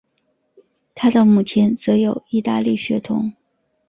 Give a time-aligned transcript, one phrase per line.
[0.95, 3.33] 他的母亲则有意大利血统。